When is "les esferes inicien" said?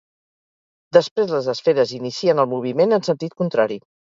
1.35-2.43